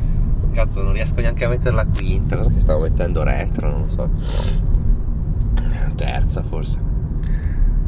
[0.51, 3.89] Cazzo, non riesco neanche a mettere la quinta, cosa che stavo mettendo retro, non lo
[3.89, 4.09] so.
[5.95, 6.79] Terza forse.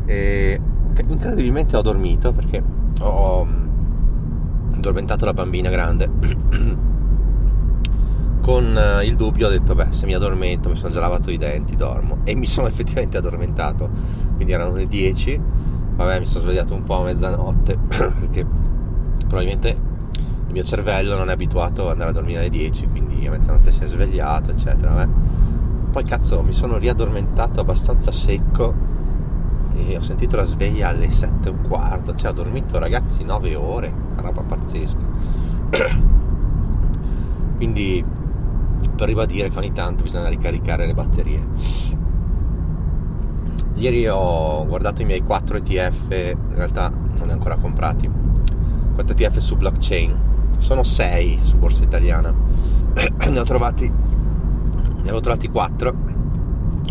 [0.05, 0.59] E
[1.07, 2.63] incredibilmente ho dormito perché
[3.01, 3.47] ho
[4.75, 6.09] addormentato la bambina grande.
[8.41, 11.37] Con eh, il dubbio ho detto, beh, se mi addormento, mi sono già lavato i
[11.37, 12.17] denti, dormo.
[12.23, 13.89] E mi sono effettivamente addormentato,
[14.35, 15.41] quindi erano le 10.
[15.95, 18.45] Vabbè, mi sono svegliato un po' a mezzanotte perché
[19.27, 19.92] probabilmente il
[20.53, 23.83] mio cervello non è abituato ad andare a dormire alle 10, quindi a mezzanotte si
[23.83, 24.93] è svegliato, eccetera.
[24.93, 25.11] Vabbè.
[25.89, 28.91] Poi cazzo, mi sono riaddormentato abbastanza secco
[29.75, 33.55] e ho sentito la sveglia alle 7 e un quarto, cioè ho dormito ragazzi 9
[33.55, 35.05] ore, una roba pazzesca.
[37.57, 38.05] quindi
[38.95, 41.47] per ribadire che ogni tanto bisogna ricaricare le batterie.
[43.73, 48.07] Ieri ho guardato i miei 4 ETF, in realtà non li ho ancora comprati,
[48.93, 50.31] 4 ETF su blockchain
[50.63, 52.33] sono 6 su borsa italiana
[53.29, 55.93] ne ho trovati ne avevo trovati 4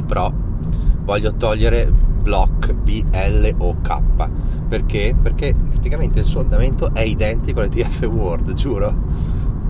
[0.06, 0.32] però
[1.04, 4.00] voglio togliere block BLOK
[4.72, 5.14] perché?
[5.20, 8.90] Perché praticamente il suo andamento è identico all'ETF World, giuro.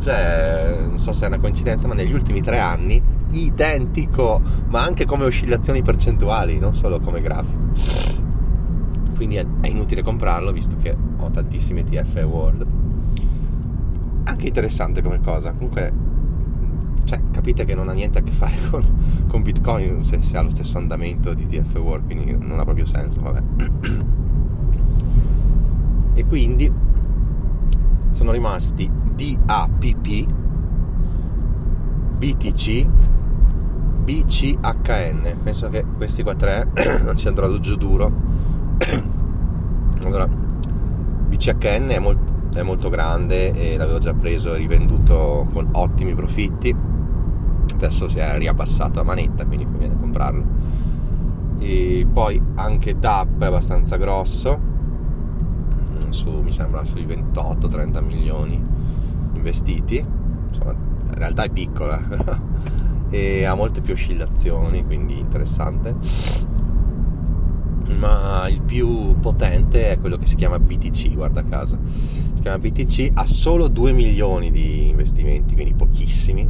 [0.00, 5.05] Cioè, non so se è una coincidenza, ma negli ultimi tre anni identico, ma anche
[5.05, 7.58] come oscillazioni percentuali, non solo come grafico.
[9.17, 12.67] Quindi è, inutile comprarlo visto che ho tantissimi ETF World
[14.24, 15.52] anche interessante come cosa.
[15.52, 15.92] Comunque,
[17.05, 18.83] cioè, capite che non ha niente a che fare con,
[19.27, 22.86] con Bitcoin se, se, ha lo stesso andamento di TF World, quindi non ha proprio
[22.86, 23.42] senso, vabbè.
[26.14, 26.70] E quindi
[28.11, 30.27] sono rimasti DAPP,
[32.18, 32.86] BTC,
[34.05, 35.38] BCHN.
[35.42, 36.68] Penso che questi qua tre
[37.02, 38.12] non ci andrò giù duro.
[40.05, 46.14] allora, BCHN è molto è molto grande e l'avevo già preso e rivenduto con ottimi
[46.14, 46.74] profitti.
[47.74, 50.45] Adesso si è riabbassato a manetta quindi conviene comprarlo.
[51.58, 54.70] E poi anche DAP è abbastanza grosso
[56.12, 58.62] su, mi sembra sui 28-30 milioni
[59.35, 60.05] investiti.
[60.48, 62.01] Insomma in realtà è piccola
[63.11, 65.95] e ha molte più oscillazioni quindi interessante.
[67.98, 71.79] Ma il più potente è quello che si chiama BTC, guarda caso.
[72.42, 76.48] Si chiama BTC, ha solo 2 milioni di investimenti, quindi pochissimi.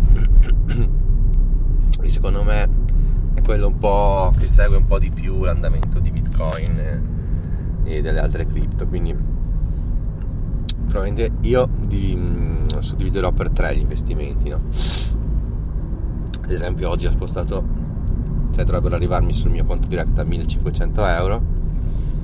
[2.00, 2.66] E secondo me
[3.34, 8.20] è quello un po' che segue un po' di più l'andamento di Bitcoin e delle
[8.20, 9.14] altre cripto, quindi
[10.86, 14.62] probabilmente io mm, suddividerò per tre gli investimenti, no?
[16.42, 17.80] Ad esempio oggi ho spostato
[18.54, 21.42] cioè dovrebbero arrivarmi sul mio conto diretto a 1500 euro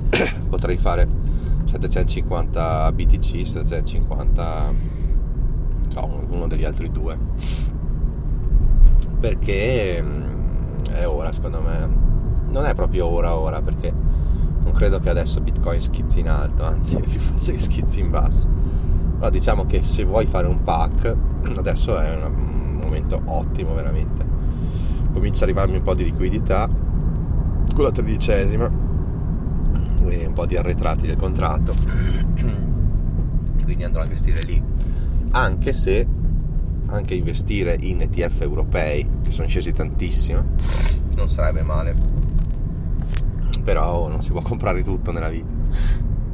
[0.48, 1.27] potrei fare
[1.68, 4.72] 750 BTC 750
[5.88, 7.18] so, uno degli altri due.
[9.20, 12.06] Perché mm, è ora secondo me.
[12.50, 13.92] Non è proprio ora ora perché
[14.62, 18.10] non credo che adesso Bitcoin schizzi in alto anzi è più facile che schizzi in
[18.10, 18.48] basso.
[19.18, 21.14] Però diciamo che se vuoi fare un pack
[21.58, 24.26] adesso è un momento ottimo veramente.
[25.12, 26.68] Comincia ad arrivarmi un po' di liquidità.
[27.74, 28.86] Con la tredicesima
[30.08, 31.74] e un po' di arretrati del contratto.
[33.62, 34.62] Quindi andrò a investire lì.
[35.30, 36.06] Anche se
[36.90, 40.42] anche investire in ETF europei che sono scesi tantissimo
[41.16, 41.94] non sarebbe male.
[43.62, 45.52] Però non si può comprare tutto nella vita.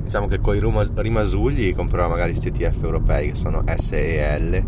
[0.02, 0.60] Diciamo che con i
[0.94, 4.66] rimasugli comprerò magari questi ETF europei che sono SEL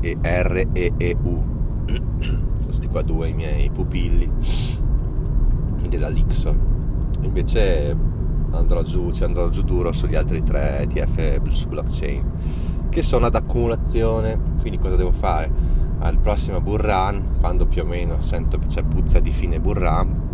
[0.00, 1.48] e REEU
[2.64, 4.30] questi qua due i miei pupilli
[5.88, 6.56] della Lixor.
[7.22, 7.96] Invece
[8.52, 12.24] andrò giù, ci andrò giù duro sugli altri tre ETF su blockchain
[12.90, 14.38] che sono ad accumulazione.
[14.60, 15.50] Quindi cosa devo fare?
[16.00, 19.74] Al prossimo bull run quando più o meno sento che c'è puzza di fine bull
[19.74, 20.28] run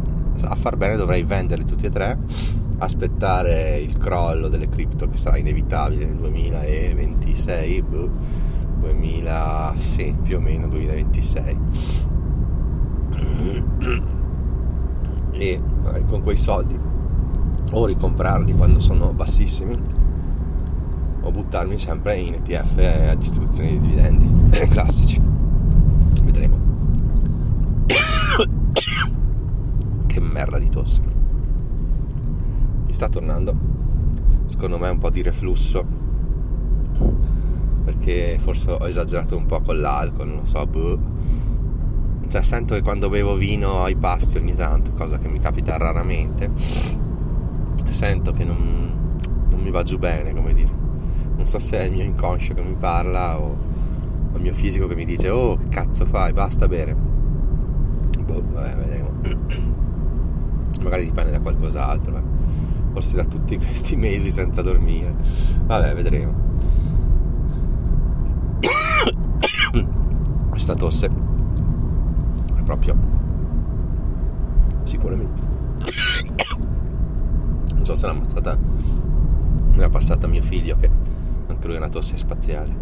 [0.44, 2.18] a far bene dovrei venderli tutti e tre
[2.78, 7.84] aspettare il crollo delle cripto che sarà inevitabile nel 2026
[8.80, 11.58] 2000 sì più o meno 2026
[15.32, 16.78] e magari con quei soldi
[17.72, 19.78] o ricomprarli quando sono bassissimi
[21.20, 24.28] o buttarmi sempre in ETF a distribuzione di dividendi
[24.70, 25.20] classici.
[26.22, 26.58] Vedremo.
[30.06, 31.00] Che merda di tosse.
[32.86, 33.54] Mi sta tornando
[34.46, 35.84] secondo me un po' di reflusso
[37.84, 40.98] perché forse ho esagerato un po' con l'alcol non lo so boh.
[42.28, 46.50] cioè sento che quando bevo vino ai pasti ogni tanto cosa che mi capita raramente
[47.92, 49.18] sento che non,
[49.48, 50.70] non mi va giù bene come dire.
[51.36, 53.56] Non so se è il mio inconscio che mi parla o,
[54.32, 56.32] o il mio fisico che mi dice oh che cazzo fai?
[56.32, 56.94] Basta bere.
[56.94, 59.10] Boh vabbè vedremo.
[60.82, 62.22] Magari dipende da qualcos'altro eh.
[62.92, 65.14] forse da tutti questi mesi senza dormire.
[65.64, 66.44] Vabbè vedremo.
[70.50, 72.96] Questa tosse è proprio
[74.84, 75.55] sicuramente
[77.94, 80.90] so passata me l'ha passata mio figlio che
[81.46, 82.74] anche lui è una tosse spaziale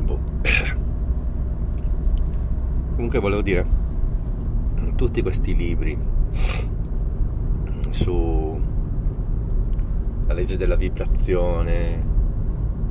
[0.00, 0.18] boh.
[2.94, 3.66] comunque volevo dire
[4.96, 5.98] tutti questi libri
[7.90, 8.58] su
[10.26, 12.12] la legge della vibrazione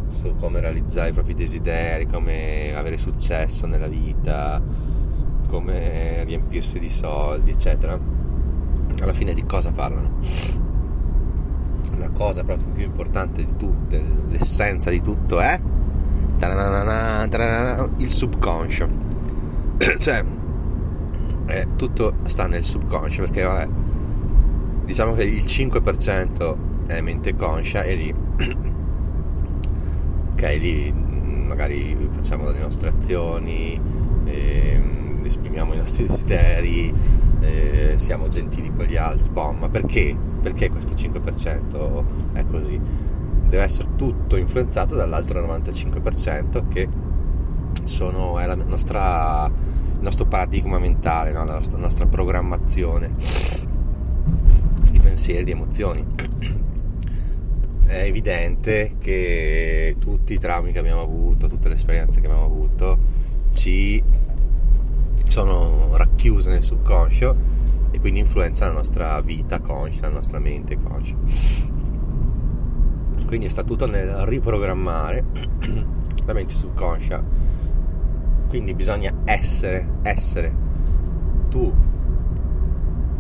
[0.05, 4.61] su come realizzare i propri desideri come avere successo nella vita
[5.47, 8.12] come riempirsi di soldi eccetera
[9.03, 10.17] alla fine di cosa parlano
[11.97, 15.59] la cosa proprio più importante di tutte, l'essenza di tutto è
[17.97, 18.89] il subconscio.
[19.99, 20.23] cioè,
[21.45, 23.67] eh, tutto sta nel subconscio perché vabbè,
[24.85, 26.55] diciamo che il 5%
[26.87, 28.13] è mente conscia e lì,
[30.33, 33.79] ok, lì magari facciamo le nostre azioni,
[34.25, 34.81] eh,
[35.23, 36.93] esprimiamo i nostri desideri,
[37.43, 40.15] eh, siamo gentili con gli altri, boh, ma perché?
[40.41, 42.79] Perché questo 5% è così?
[42.79, 46.87] Deve essere tutto influenzato dall'altro 95% che
[47.83, 51.43] sono, è nostra, il nostro paradigma mentale, no?
[51.45, 53.11] la, nostra, nostra programmazione
[54.89, 56.05] di pensieri, di emozioni.
[57.85, 62.97] È evidente che tutti i traumi che abbiamo avuto, tutte le esperienze che abbiamo avuto,
[63.53, 64.01] ci
[65.33, 67.35] sono racchiuse nel subconscio
[67.89, 71.15] e quindi influenza la nostra vita conscia, la nostra mente conscia.
[73.25, 75.25] Quindi sta tutto nel riprogrammare
[76.25, 77.23] la mente subconscia.
[78.47, 80.55] Quindi bisogna essere, essere.
[81.49, 81.73] Tu,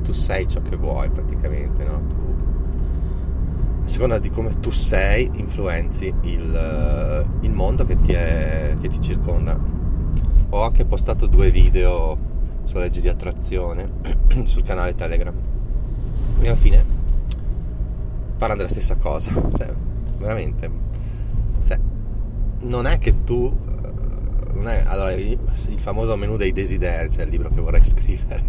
[0.03, 2.03] tu sei ciò che vuoi praticamente, no?
[2.05, 8.87] Tu, a seconda di come tu sei, influenzi il, il mondo che ti, è, che
[8.87, 9.81] ti circonda.
[10.53, 12.15] Ho anche postato due video
[12.65, 13.89] sulla legge di attrazione
[14.45, 15.33] sul canale Telegram.
[16.39, 16.85] E alla fine
[18.37, 19.73] parlano della stessa cosa cioè
[20.17, 20.69] veramente
[21.63, 21.79] cioè,
[22.63, 23.55] non è che tu
[24.55, 25.39] non è, allora il
[25.77, 28.43] famoso menù dei desideri cioè il libro che vorrei scrivere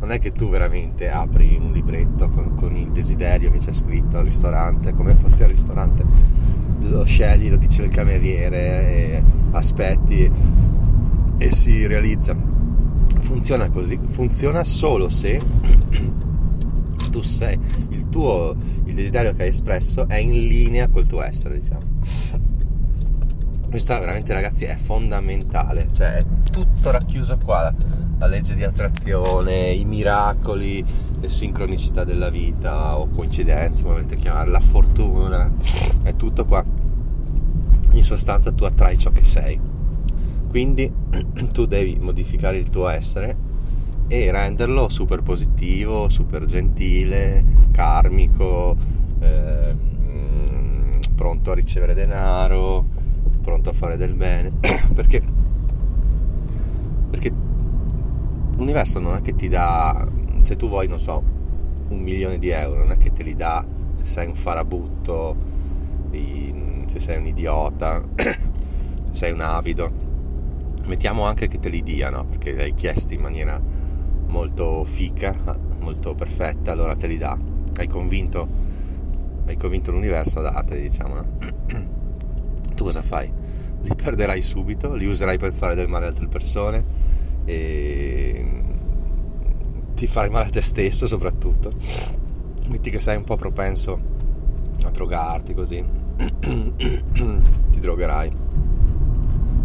[0.00, 4.18] non è che tu veramente apri un libretto con, con il desiderio che c'è scritto
[4.18, 6.04] al ristorante come fosse al ristorante
[6.80, 10.30] lo scegli, lo dice il cameriere aspetti
[11.38, 12.54] e si realizza
[13.26, 15.40] funziona così, funziona solo se
[17.10, 21.60] tu sei, il tuo, il desiderio che hai espresso è in linea col tuo essere,
[21.60, 21.80] diciamo.
[23.68, 27.74] Questa veramente ragazzi è fondamentale, cioè è tutto racchiuso qua,
[28.18, 30.84] la legge di attrazione, i miracoli,
[31.20, 35.52] le sincronicità della vita o coincidenze, come volete chiamare, la fortuna,
[36.04, 36.64] è tutto qua.
[37.92, 39.65] In sostanza tu attrai ciò che sei
[40.48, 40.90] quindi
[41.52, 43.54] tu devi modificare il tuo essere
[44.08, 48.76] e renderlo super positivo, super gentile, karmico,
[49.18, 49.74] eh,
[51.14, 52.86] pronto a ricevere denaro,
[53.42, 54.52] pronto a fare del bene.
[54.94, 55.22] perché?
[57.10, 57.32] Perché
[58.56, 60.06] l'universo non è che ti dà,
[60.42, 61.22] se tu vuoi, non so,
[61.88, 65.36] un milione di euro, non è che te li dà se sei un farabutto,
[66.86, 68.34] se sei un idiota, se
[69.10, 70.05] sei un avido
[70.86, 73.60] mettiamo anche che te li diano perché li hai chiesti in maniera
[74.26, 75.34] molto fica
[75.80, 77.38] molto perfetta allora te li dà.
[77.76, 78.74] Hai convinto
[79.46, 81.26] hai convinto l'universo dateli diciamo no?
[82.74, 83.30] tu cosa fai?
[83.82, 86.84] li perderai subito li userai per fare del male a altre persone
[87.44, 88.44] e
[89.94, 91.72] ti farai male a te stesso soprattutto.
[92.68, 93.98] Metti che sei un po' propenso
[94.84, 95.82] a drogarti così.
[96.46, 98.30] Ti drogherai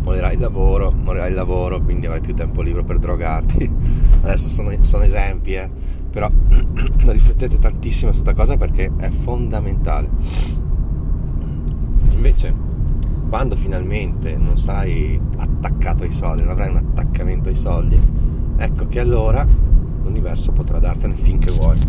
[0.02, 3.70] morirai il lavoro, morirai il lavoro, quindi avrai più tempo libero per drogarti.
[4.22, 5.70] adesso sono, sono esempi, eh,
[6.10, 6.28] però
[7.06, 10.10] riflettete tantissimo su questa cosa perché è fondamentale.
[12.12, 12.54] Invece,
[13.30, 18.00] quando finalmente non sarai attaccato ai soldi, non avrai un attaccamento ai soldi,
[18.58, 19.46] ecco che allora
[20.04, 21.80] l'universo potrà dartene finché vuoi.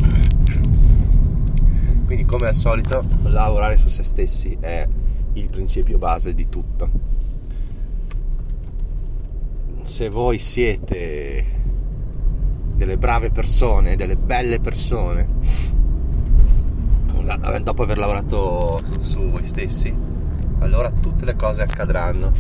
[2.05, 4.87] Quindi come al solito lavorare su se stessi è
[5.35, 6.91] il principio base di tutto.
[9.83, 11.45] Se voi siete
[12.75, 15.29] delle brave persone, delle belle persone,
[17.63, 19.95] dopo aver lavorato su, su voi stessi,
[20.59, 22.33] allora tutte le cose accadranno.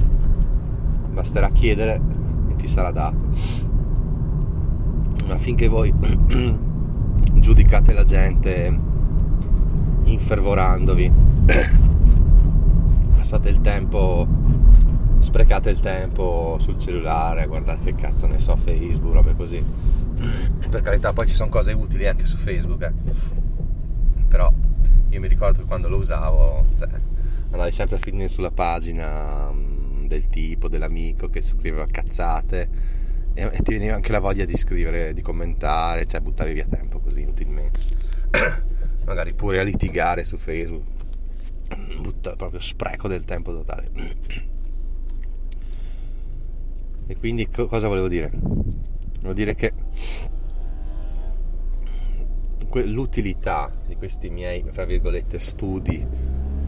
[1.12, 2.00] Basterà chiedere
[2.48, 3.20] e ti sarà dato.
[5.26, 5.92] Ma finché voi
[7.34, 8.78] giudicate la gente
[10.04, 11.12] infervorandovi,
[13.16, 14.26] passate il tempo,
[15.22, 19.64] sprecate il tempo sul cellulare a guardare che cazzo ne so, Facebook, robe così.
[20.68, 22.92] Per carità, poi ci sono cose utili anche su Facebook, eh.
[24.28, 24.52] però
[25.08, 26.88] io mi ricordo che quando lo usavo, cioè,
[27.50, 32.68] andavi sempre a finire sulla pagina mm, del tipo, dell'amico che scriveva cazzate
[33.34, 37.22] e, ti veniva anche la voglia di scrivere, di commentare, cioè buttavi via tempo così
[37.22, 37.80] inutilmente.
[39.04, 40.84] Magari pure a litigare su Facebook,
[42.00, 43.90] butta proprio spreco del tempo totale.
[47.06, 48.30] E quindi co- cosa volevo dire?
[48.32, 49.72] Volevo dire che
[52.84, 56.06] l'utilità di questi miei, fra virgolette, studi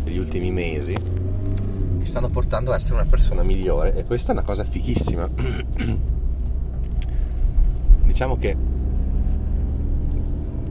[0.02, 4.44] degli ultimi mesi mi stanno portando a essere una persona migliore e questa è una
[4.44, 5.26] cosa fighissima.
[8.04, 8.56] diciamo che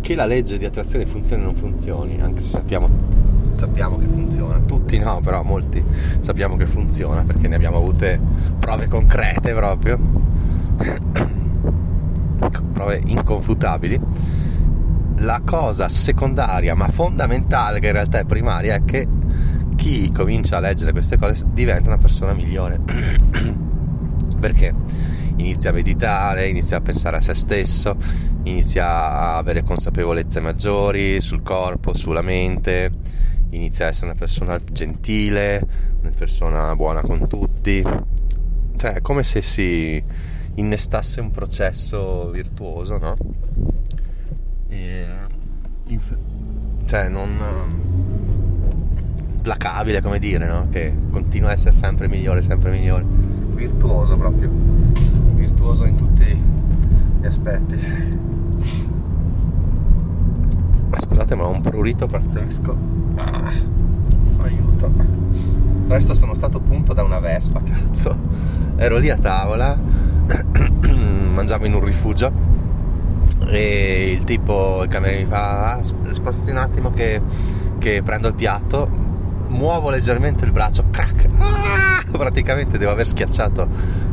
[0.03, 2.89] che la legge di attrazione funzioni o non funzioni, anche se sappiamo,
[3.53, 5.83] sappiamo che funziona, tutti no, però molti
[6.19, 8.19] sappiamo che funziona perché ne abbiamo avute
[8.60, 10.00] prove concrete proprio,
[12.74, 14.00] prove inconfutabili.
[15.17, 19.07] La cosa secondaria ma fondamentale che in realtà è primaria è che
[19.75, 22.79] chi comincia a leggere queste cose diventa una persona migliore.
[24.39, 24.74] Perché?
[25.38, 27.95] Inizia a meditare, inizia a pensare a se stesso,
[28.43, 32.91] inizia a avere consapevolezze maggiori sul corpo, sulla mente,
[33.55, 35.65] inizia a essere una persona gentile,
[36.01, 37.83] una persona buona con tutti,
[38.77, 40.03] cioè è come se si
[40.55, 43.15] innestasse un processo virtuoso, no?
[44.69, 45.05] E,
[46.86, 47.29] cioè non
[49.36, 50.67] implacabile come dire no?
[50.69, 53.03] che continua a essere sempre migliore sempre migliore.
[53.53, 54.50] Virtuoso proprio.
[55.36, 56.41] Virtuoso in tutti
[57.22, 57.79] gli aspetti.
[60.95, 63.51] Scusate ma ho un prurito pazzesco ah,
[64.43, 64.91] aiuto
[65.86, 68.15] tra l'altro sono stato punto da una vespa cazzo
[68.75, 69.77] ero lì a tavola
[71.34, 72.53] mangiavo in un rifugio
[73.48, 77.22] e il tipo, il cameriere mi fa, ah, spostati un attimo che,
[77.77, 78.89] che, prendo il piatto,
[79.50, 82.03] muovo leggermente il braccio, crack, ah!
[82.17, 83.67] praticamente devo aver schiacciato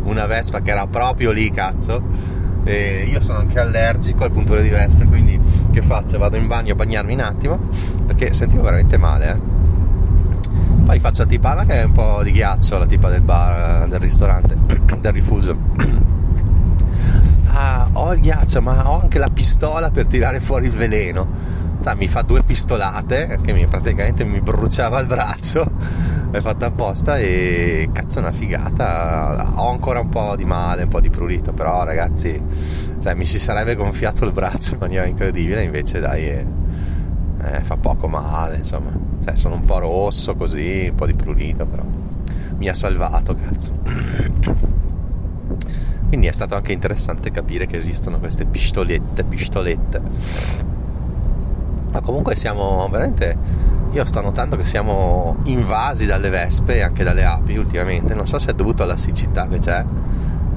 [0.04, 2.38] una vespa che era proprio lì, cazzo.
[2.64, 6.18] E io sono anche allergico al puntore di vespe, quindi che faccio?
[6.18, 7.58] Vado in bagno a bagnarmi un attimo
[8.06, 9.30] perché sentivo veramente male.
[9.30, 9.58] Eh?
[10.84, 14.00] Poi faccio la tipana che è un po' di ghiaccio, la tipa del bar, del
[14.00, 14.56] ristorante,
[15.00, 16.10] del rifugio
[17.52, 21.58] ah, ho il ghiaccio, ma ho anche la pistola per tirare fuori il veleno.
[21.96, 25.70] Mi fa due pistolate che mi, praticamente mi bruciava il braccio.
[26.32, 29.52] L'hai fatta apposta e cazzo è una figata.
[29.56, 32.40] Ho ancora un po' di male, un po' di prurito, però ragazzi,
[33.00, 36.46] cioè, mi si sarebbe gonfiato il braccio in maniera incredibile, invece dai, eh,
[37.42, 38.92] eh, fa poco male, insomma.
[39.24, 41.82] Cioè, sono un po' rosso così, un po' di prurito, però
[42.58, 43.72] mi ha salvato, cazzo.
[46.06, 50.00] Quindi è stato anche interessante capire che esistono queste pistolette, pistolette.
[51.92, 53.69] Ma comunque siamo veramente.
[53.92, 58.14] Io sto notando che siamo invasi dalle vespe e anche dalle api ultimamente.
[58.14, 59.84] Non so se è dovuto alla siccità che c'è.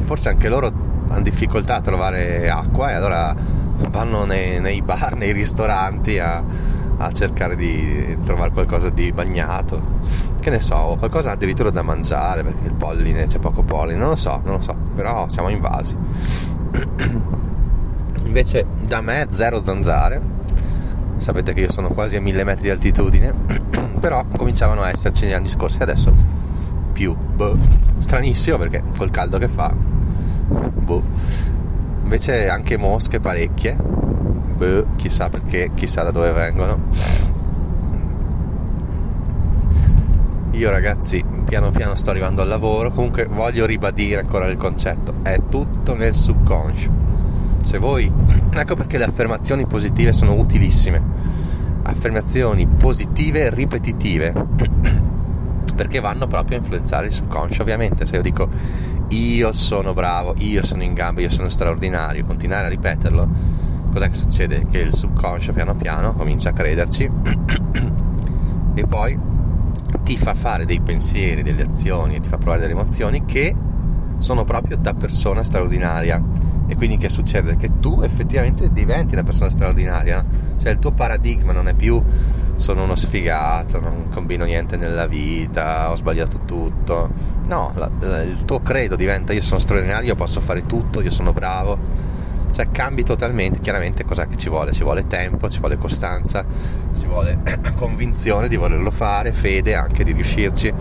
[0.02, 0.72] Forse anche loro
[1.10, 3.36] hanno difficoltà a trovare acqua e allora
[3.90, 6.44] vanno nei, nei bar, nei ristoranti a,
[6.98, 9.82] a cercare di trovare qualcosa di bagnato.
[10.40, 14.16] Che ne so, qualcosa addirittura da mangiare perché il polline c'è poco polline, non lo
[14.16, 15.96] so, non lo so, però siamo invasi.
[18.26, 20.33] Invece da me zero zanzare.
[21.24, 23.34] Sapete che io sono quasi a mille metri di altitudine,
[24.02, 26.14] però cominciavano a esserci negli anni scorsi, adesso
[26.92, 27.16] più.
[27.16, 27.58] Boh.
[28.00, 29.74] Stranissimo perché col caldo che fa.
[29.74, 31.02] Boh.
[32.04, 33.78] Invece anche mosche parecchie
[34.58, 36.82] Beh, chissà perché, chissà da dove vengono.
[40.52, 45.40] Io ragazzi, piano piano sto arrivando al lavoro, comunque voglio ribadire ancora il concetto, è
[45.48, 46.92] tutto nel subconscio.
[47.64, 48.43] Se voi...
[48.56, 51.02] Ecco perché le affermazioni positive sono utilissime.
[51.84, 54.34] Affermazioni positive ripetitive.
[55.76, 58.06] Perché vanno proprio a influenzare il subconscio, ovviamente.
[58.06, 58.48] Se io dico
[59.10, 63.30] io sono bravo, io sono in gamba, io sono straordinario, continuare a ripeterlo,
[63.92, 64.66] cos'è che succede?
[64.70, 67.10] Che il subconscio piano piano comincia a crederci
[68.74, 69.20] e poi
[70.04, 73.56] ti fa fare dei pensieri, delle azioni e ti fa provare delle emozioni che
[74.18, 76.22] sono proprio da persona straordinaria.
[76.74, 77.56] E quindi che succede?
[77.56, 80.26] Che tu effettivamente diventi una persona straordinaria,
[80.60, 82.02] cioè il tuo paradigma non è più
[82.56, 87.12] sono uno sfigato, non combino niente nella vita, ho sbagliato tutto.
[87.46, 91.12] No, la, la, il tuo credo diventa io sono straordinario, io posso fare tutto, io
[91.12, 91.78] sono bravo.
[92.52, 94.72] Cioè cambi totalmente, chiaramente cosa che ci vuole?
[94.72, 96.44] Ci vuole tempo, ci vuole costanza,
[97.00, 97.40] ci vuole
[97.78, 100.74] convinzione di volerlo fare, fede anche di riuscirci.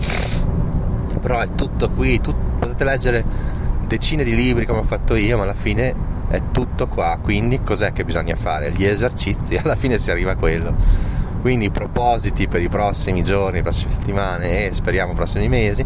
[1.21, 3.61] Però è tutto qui, tu, potete leggere
[3.93, 5.93] decine di libri come ho fatto io, ma alla fine
[6.29, 7.19] è tutto qua.
[7.21, 8.71] Quindi cos'è che bisogna fare?
[8.71, 13.63] Gli esercizi, alla fine si arriva a quello quindi propositi per i prossimi giorni, le
[13.63, 15.85] prossime settimane e speriamo i prossimi mesi,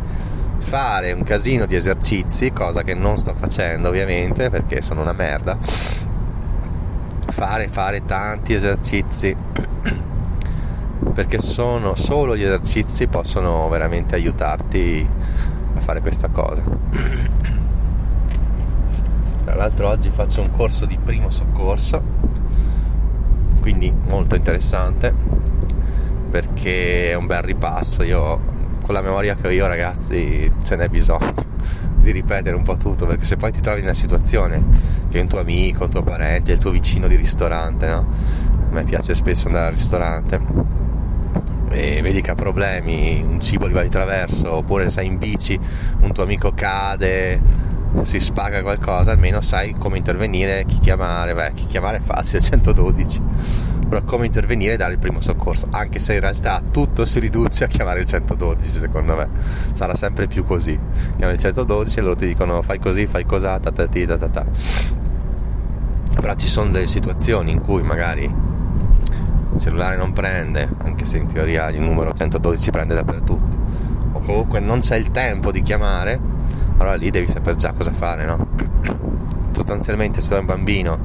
[0.60, 5.58] fare un casino di esercizi, cosa che non sto facendo ovviamente perché sono una merda.
[7.30, 9.36] Fare, fare tanti esercizi
[11.12, 15.10] perché sono solo gli esercizi possono veramente aiutarti
[15.76, 16.62] a fare questa cosa.
[19.48, 22.04] Tra l'altro oggi faccio un corso di primo soccorso,
[23.62, 25.16] quindi molto interessante
[26.30, 28.04] perché è un bel ripasso.
[28.04, 28.42] Io
[28.84, 31.34] con la memoria che ho io, ragazzi, ce n'è bisogno
[31.96, 34.62] di ripetere un po' tutto perché se poi ti trovi in una situazione
[35.10, 38.06] che un tuo amico, un tuo parente, il tuo vicino di ristorante, no?
[38.70, 40.42] A me piace spesso andare al ristorante
[41.70, 45.58] e vedi che ha problemi, un cibo gli va di traverso, oppure sei in bici,
[46.02, 47.67] un tuo amico cade,
[48.04, 53.22] si spaga qualcosa, almeno sai come intervenire, chi chiamare, beh, chi chiamare è facile, 112
[53.88, 57.64] però come intervenire e dare il primo soccorso, anche se in realtà tutto si riduce
[57.64, 59.30] a chiamare il 112 secondo me,
[59.72, 60.78] sarà sempre più così,
[61.16, 64.28] chiami il 112 e loro ti dicono fai così, fai cos'ha, ta ta ta ta
[64.28, 64.46] ta.
[66.20, 71.32] Però ci sono delle situazioni in cui magari il cellulare non prende, anche se in
[71.32, 73.58] teoria il numero 112 prende dappertutto,
[74.12, 76.20] o comunque non c'è il tempo di chiamare,
[76.78, 78.48] allora lì devi sapere già cosa fare, no?
[79.52, 81.00] Sostanzialmente se tu un bambino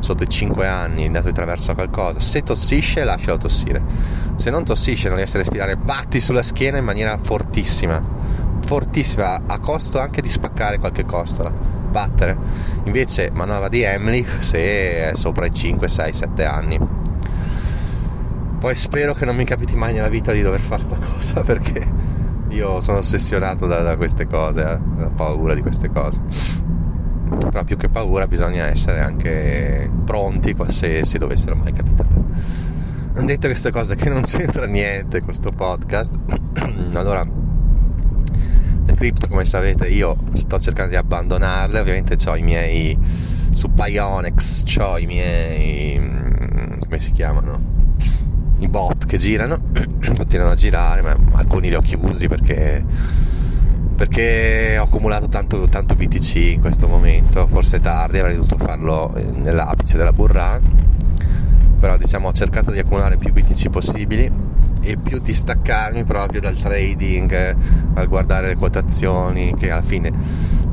[0.00, 3.82] sotto i 5 anni andato attraverso a qualcosa, se tossisce lascialo tossire,
[4.36, 8.02] se non tossisce non riesce a respirare, batti sulla schiena in maniera fortissima,
[8.64, 12.36] fortissima, a costo anche di spaccare qualche costola, battere.
[12.84, 16.80] Invece manovra di Emlich se è sopra i 5, 6, 7 anni.
[18.58, 22.01] Poi spero che non mi capiti mai nella vita di dover fare sta cosa perché
[22.52, 26.20] io sono ossessionato da, da queste cose, eh, ho paura di queste cose
[27.50, 32.10] però più che paura bisogna essere anche pronti se, se dovessero mai capitare.
[33.24, 36.18] Detto queste cose che non c'entra niente questo podcast,
[36.94, 37.22] allora
[38.84, 42.98] le cripto come sapete io sto cercando di abbandonarle, ovviamente ho i miei
[43.50, 46.00] su Pionex, ho i miei
[46.80, 47.81] come si chiamano?
[48.62, 49.58] I bot che girano,
[50.16, 52.84] continuano a girare, ma alcuni li ho chiusi perché
[53.96, 59.96] perché ho accumulato tanto, tanto BTC in questo momento, forse tardi, avrei dovuto farlo nell'apice
[59.96, 60.60] della run,
[61.78, 64.30] però diciamo ho cercato di accumulare più BTC possibili
[64.80, 67.56] e più distaccarmi proprio dal trading,
[67.94, 70.10] al guardare le quotazioni che alla fine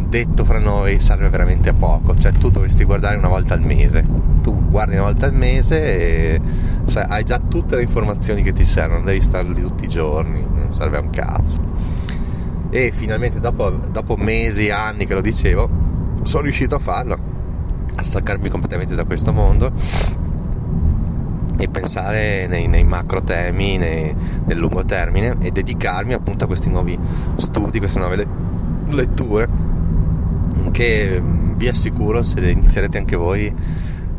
[0.09, 4.03] detto fra noi serve veramente a poco, cioè tu dovresti guardare una volta al mese,
[4.41, 6.41] tu guardi una volta al mese e
[6.85, 10.43] sai, hai già tutte le informazioni che ti servono, devi stare lì tutti i giorni,
[10.51, 11.61] non serve a un cazzo.
[12.71, 15.69] E finalmente dopo, dopo mesi, anni che lo dicevo,
[16.23, 17.17] sono riuscito a farlo,
[17.95, 19.71] a staccarmi completamente da questo mondo
[21.55, 26.69] e pensare nei, nei macro temi, nei, nel lungo termine e dedicarmi appunto a questi
[26.69, 26.97] nuovi
[27.37, 28.25] studi, queste nuove
[28.87, 29.68] letture
[30.71, 33.53] che vi assicuro se inizierete anche voi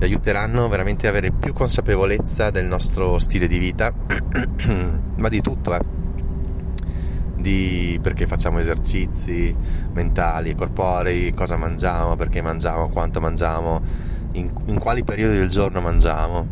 [0.01, 3.93] vi aiuteranno veramente ad avere più consapevolezza del nostro stile di vita
[5.17, 5.99] ma di tutto eh.
[7.37, 9.55] Di perché facciamo esercizi
[9.93, 13.81] mentali e corporei, cosa mangiamo, perché mangiamo, quanto mangiamo,
[14.33, 16.47] in, in quali periodi del giorno mangiamo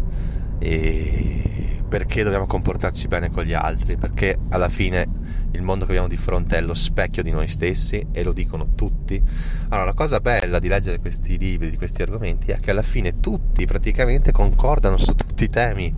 [0.59, 5.07] e perché dobbiamo comportarci bene con gli altri, perché alla fine
[5.52, 8.74] il mondo che abbiamo di fronte è lo specchio di noi stessi e lo dicono
[8.74, 9.20] tutti.
[9.68, 13.20] Allora, la cosa bella di leggere questi libri, di questi argomenti, è che alla fine
[13.20, 15.94] tutti praticamente concordano su tutti i temi.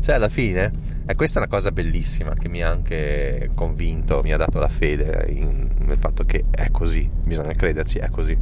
[0.00, 4.32] Cioè, alla fine e questa è una cosa bellissima che mi ha anche convinto, mi
[4.32, 8.36] ha dato la fede in, nel fatto che è così, bisogna crederci, è così.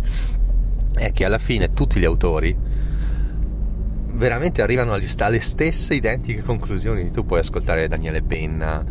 [0.95, 2.57] È che alla fine tutti gli autori
[4.13, 7.11] veramente arrivano alle stesse identiche conclusioni.
[7.11, 8.85] Tu puoi ascoltare Daniele Penna,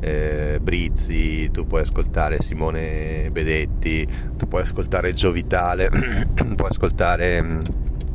[0.00, 4.06] eh, Brizzi, tu puoi ascoltare Simone Bedetti,
[4.36, 5.88] tu puoi ascoltare Gio Vitale,
[6.34, 7.62] puoi ascoltare um,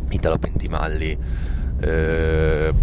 [0.10, 1.18] Italo Pentimalli,
[1.80, 2.74] eh,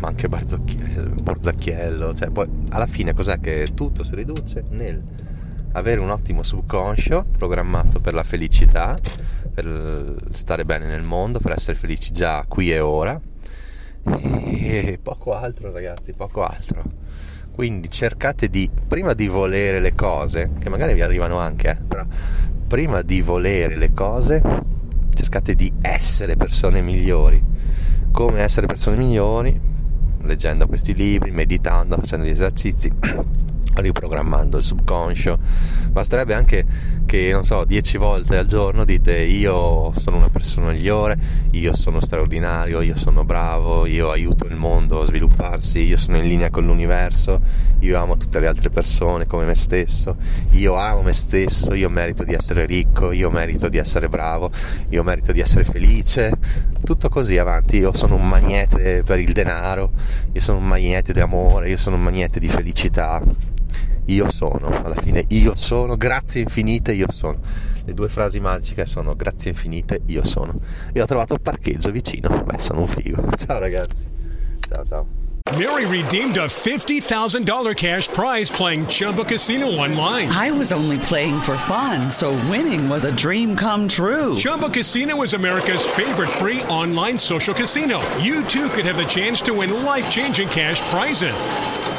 [0.00, 5.02] anche Borzacchiello, cioè poi alla fine cos'è che tutto si riduce nel
[5.76, 8.96] avere un ottimo subconscio programmato per la felicità,
[9.52, 13.20] per stare bene nel mondo, per essere felici già qui e ora
[14.06, 16.82] e poco altro ragazzi, poco altro.
[17.54, 22.04] Quindi cercate di, prima di volere le cose, che magari vi arrivano anche, eh, però
[22.66, 24.42] prima di volere le cose,
[25.14, 27.40] cercate di essere persone migliori.
[28.10, 29.60] Come essere persone migliori?
[30.22, 32.90] Leggendo questi libri, meditando, facendo gli esercizi
[33.80, 35.38] riprogrammando il subconscio.
[35.90, 36.64] Basterebbe anche
[37.06, 41.16] che, non so, dieci volte al giorno dite io sono una persona migliore,
[41.52, 46.26] io sono straordinario, io sono bravo, io aiuto il mondo a svilupparsi, io sono in
[46.26, 47.40] linea con l'universo,
[47.80, 50.16] io amo tutte le altre persone come me stesso,
[50.50, 54.50] io amo me stesso, io merito di essere ricco, io merito di essere bravo,
[54.88, 56.32] io merito di essere felice,
[56.82, 59.92] tutto così avanti, io sono un magnete per il denaro,
[60.32, 63.22] io sono un magnete di amore, io sono un magnete di felicità
[64.06, 67.38] io sono, alla fine io sono, grazie infinite io sono.
[67.84, 70.54] Le due frasi magiche sono grazie infinite io sono.
[70.92, 73.30] E ho trovato il parcheggio vicino, beh sono un figo.
[73.36, 74.06] Ciao ragazzi,
[74.68, 75.06] ciao ciao.
[75.58, 80.28] Mary redeemed a $50,000 cash prize playing Chumba Casino online.
[80.30, 84.34] I was only playing for fun, so winning was a dream come true.
[84.34, 88.00] Chumba Casino is America's favorite free online social casino.
[88.20, 91.34] You too could have the chance to win life changing cash prizes.